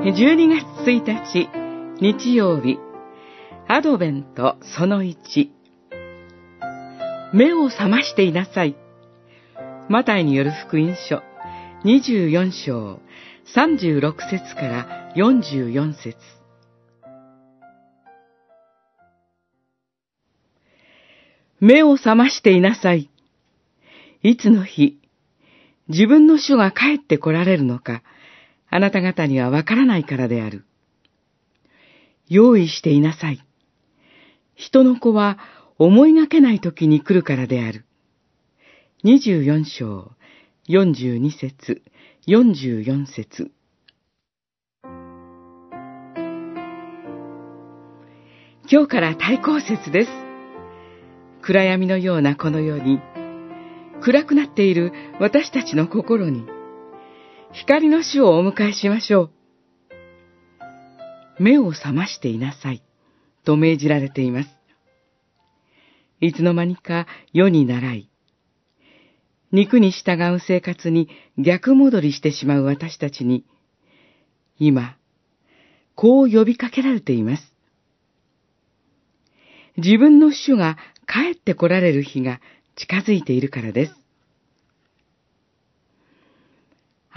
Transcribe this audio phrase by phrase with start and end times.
[0.00, 1.50] 12月1日
[2.00, 2.78] 日曜日。
[3.66, 5.48] アドベントその1
[7.34, 8.76] 目を覚ましていなさい。
[9.88, 11.20] マタイによる福音書。
[11.84, 13.00] 24章。
[13.56, 16.16] 36節から44節。
[21.58, 23.10] 目を覚ましていなさい。
[24.22, 25.00] いつの日、
[25.88, 28.02] 自分の主が帰って来られるのか、
[28.70, 30.64] あなた方にはわからないからである。
[32.28, 33.44] 用意していなさい。
[34.54, 35.38] 人の子は
[35.78, 37.84] 思いがけない時に来るからである。
[39.04, 40.12] 24章、
[40.68, 41.82] 42節、
[42.26, 43.52] 44節。
[48.70, 50.10] 今日から対抗節です。
[51.40, 53.00] 暗闇のようなこの世に、
[54.02, 56.44] 暗くなっている私たちの心に、
[57.52, 59.30] 光の主をお迎えしましょう。
[61.38, 62.82] 目を覚ましていなさい、
[63.44, 64.48] と命じられています。
[66.20, 68.10] いつの間にか世に習い、
[69.50, 73.44] 肉に従う生活に逆戻りしてしまう私たちに、
[74.58, 74.96] 今、
[75.94, 77.54] こう呼びかけられています。
[79.78, 80.76] 自分の主が
[81.06, 82.40] 帰って来られる日が
[82.76, 83.94] 近づいているからです。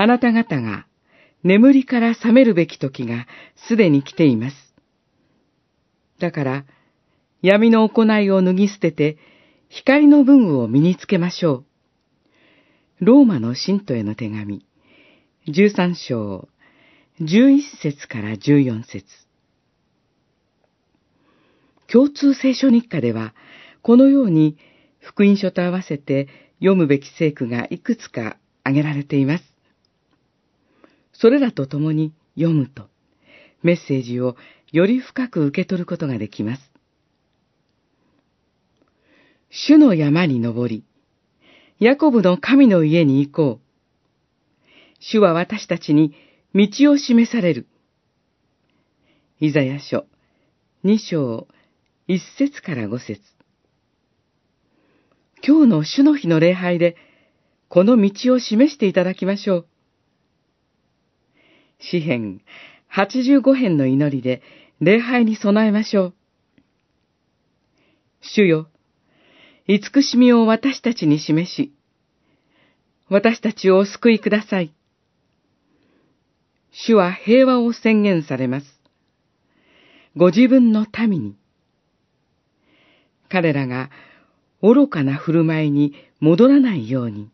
[0.02, 0.88] あなた方が
[1.44, 3.28] 眠りから覚めるべき時が
[3.68, 4.56] すでに来ています。
[6.18, 6.66] だから、
[7.44, 9.20] 闇の行いを脱ぎ捨てて、
[9.70, 13.06] 光の文具を身につけましょう。
[13.06, 14.66] ローマの信徒への手紙、
[15.48, 16.50] 13章、
[17.20, 19.06] 11節から14節
[21.92, 23.36] 共通聖書日課では、
[23.84, 24.58] このように
[25.00, 26.28] 福音書と合わせて
[26.58, 29.51] 読むべき聖句がいくつか挙げられています。
[31.22, 32.90] それらと共に読むと、
[33.62, 34.36] メッセージを
[34.72, 36.72] より深く受け取ることができます。
[39.52, 40.84] 主の山に登り、
[41.80, 44.68] ヤコブの神の家に行こう。
[45.00, 46.16] 主は私たちに
[46.56, 47.68] 道を示される。
[49.40, 50.06] イザヤ書
[50.84, 51.48] 二章
[52.08, 53.22] 一節から五節
[55.46, 56.96] 今日の主の日の礼拝で、
[57.70, 59.71] この道を示していただきましょう。
[61.82, 62.42] 詩編
[62.96, 64.42] 85編の祈りで
[64.80, 66.14] 礼拝に備えましょう。
[68.22, 68.68] 主よ、
[69.68, 71.74] 慈しみを私たちに示し、
[73.10, 74.74] 私たちをお救いください。
[76.72, 78.66] 主は平和を宣言されます。
[80.16, 81.36] ご自分の民に。
[83.30, 83.90] 彼らが
[84.62, 87.30] 愚かな振る舞いに戻らないように。